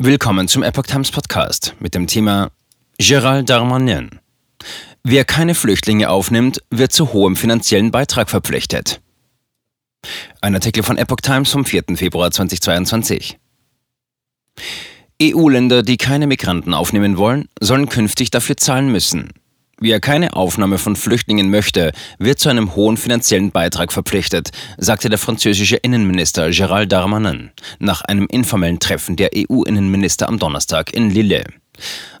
[0.00, 2.52] Willkommen zum Epoch Times Podcast mit dem Thema
[3.00, 4.20] Gérald Darmanin.
[5.02, 9.00] Wer keine Flüchtlinge aufnimmt, wird zu hohem finanziellen Beitrag verpflichtet.
[10.40, 11.96] Ein Artikel von Epoch Times vom 4.
[11.96, 13.40] Februar 2022.
[15.20, 19.32] EU-Länder, die keine Migranten aufnehmen wollen, sollen künftig dafür zahlen müssen.
[19.80, 25.18] Wer keine Aufnahme von Flüchtlingen möchte, wird zu einem hohen finanziellen Beitrag verpflichtet, sagte der
[25.18, 31.44] französische Innenminister Gérald Darmanin nach einem informellen Treffen der EU-Innenminister am Donnerstag in Lille.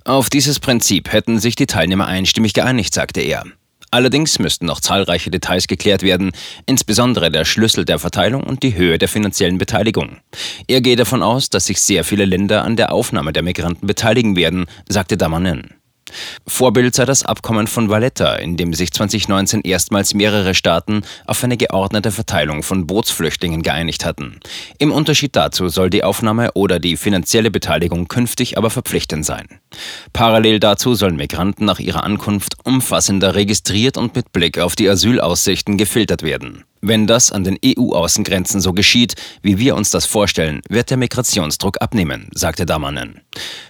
[0.04, 3.42] Auf dieses Prinzip hätten sich die Teilnehmer einstimmig geeinigt, sagte er.
[3.90, 6.30] Allerdings müssten noch zahlreiche Details geklärt werden,
[6.66, 10.18] insbesondere der Schlüssel der Verteilung und die Höhe der finanziellen Beteiligung.
[10.68, 14.36] Er gehe davon aus, dass sich sehr viele Länder an der Aufnahme der Migranten beteiligen
[14.36, 15.77] werden, sagte Damanin.
[16.46, 21.56] Vorbild sei das Abkommen von Valletta, in dem sich 2019 erstmals mehrere Staaten auf eine
[21.56, 24.40] geordnete Verteilung von Bootsflüchtlingen geeinigt hatten.
[24.78, 29.46] Im Unterschied dazu soll die Aufnahme oder die finanzielle Beteiligung künftig aber verpflichtend sein.
[30.12, 35.76] Parallel dazu sollen Migranten nach ihrer Ankunft umfassender registriert und mit Blick auf die Asylaussichten
[35.76, 36.64] gefiltert werden.
[36.80, 41.80] Wenn das an den EU-Außengrenzen so geschieht, wie wir uns das vorstellen, wird der Migrationsdruck
[41.80, 43.20] abnehmen, sagte Damanen.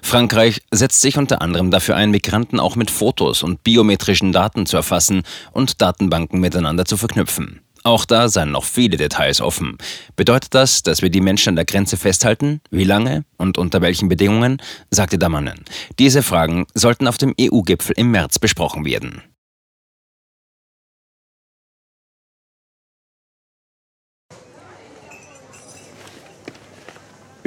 [0.02, 4.76] Frankreich setzt sich unter anderem dafür ein, Migranten auch mit Fotos und biometrischen Daten zu
[4.76, 7.60] erfassen und Datenbanken miteinander zu verknüpfen.
[7.84, 9.78] Auch da seien noch viele Details offen.
[10.16, 12.60] Bedeutet das, dass wir die Menschen an der Grenze festhalten?
[12.70, 14.60] Wie lange und unter welchen Bedingungen?
[14.90, 15.64] sagte Damanen.
[15.98, 19.22] Diese Fragen sollten auf dem EU-Gipfel im März besprochen werden.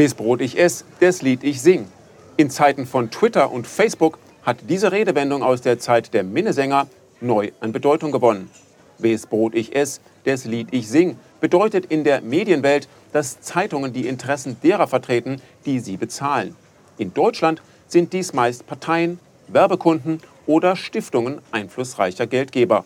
[0.02, 1.88] Bis Brot ich ess, das Lied ich sing.
[2.36, 6.88] In Zeiten von Twitter und Facebook hat diese Redewendung aus der Zeit der Minnesänger
[7.20, 8.50] neu an Bedeutung gewonnen.
[8.98, 14.08] Wes Brot ich ess, des Lied ich sing bedeutet in der Medienwelt, dass Zeitungen die
[14.08, 16.56] Interessen derer vertreten, die sie bezahlen.
[16.98, 22.86] In Deutschland sind dies meist Parteien, Werbekunden oder Stiftungen einflussreicher Geldgeber.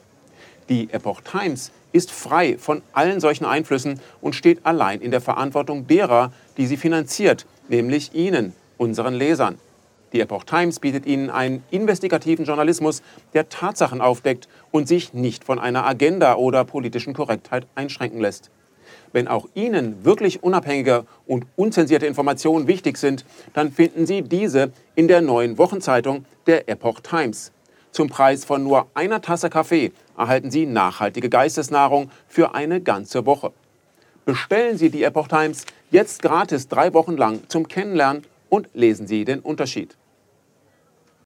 [0.67, 5.85] Die Epoch Times ist frei von allen solchen Einflüssen und steht allein in der Verantwortung
[5.85, 9.59] derer, die sie finanziert, nämlich Ihnen, unseren Lesern.
[10.11, 13.03] Die Epoch Times bietet Ihnen einen investigativen Journalismus,
[13.35, 18.49] der Tatsachen aufdeckt und sich nicht von einer Agenda oder politischen Korrektheit einschränken lässt.
[19.13, 25.07] Wenn auch Ihnen wirklich unabhängige und unzensierte Informationen wichtig sind, dann finden Sie diese in
[25.07, 27.51] der neuen Wochenzeitung der Epoch Times.
[27.91, 33.51] Zum Preis von nur einer Tasse Kaffee erhalten Sie nachhaltige Geistesnahrung für eine ganze Woche.
[34.25, 39.25] Bestellen Sie die Epoch Times jetzt gratis drei Wochen lang zum Kennenlernen und lesen Sie
[39.25, 39.95] den Unterschied.